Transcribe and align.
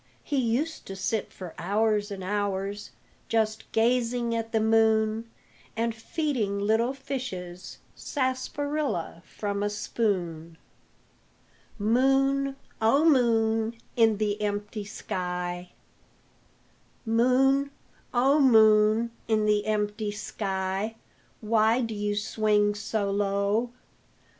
He 0.23 0.37
used 0.39 0.87
to 0.87 0.95
sit 0.95 1.31
for 1.31 1.53
hours 1.59 2.09
and 2.09 2.23
hours 2.23 2.89
Just 3.29 3.71
gazing 3.71 4.33
at 4.33 4.51
the 4.51 4.59
moon, 4.59 5.29
And 5.77 5.93
feeding 5.93 6.57
little 6.57 6.91
fishes 6.93 7.77
Sarsaparilla 7.95 9.21
from 9.27 9.61
a 9.61 9.69
spoon. 9.69 10.57
MOON, 11.77 12.55
O 12.81 13.05
MOON 13.07 13.75
IN 13.95 14.17
THE 14.17 14.41
EMPTY 14.41 14.85
SKY 14.85 15.69
Moon, 17.05 17.69
O 18.11 18.39
Moon 18.39 19.11
in 19.27 19.45
the 19.45 19.67
empty 19.67 20.11
sky, 20.11 20.95
Why 21.41 21.79
do 21.79 21.93
you 21.93 22.15
swing 22.15 22.73
so 22.73 23.11
low? 23.11 23.69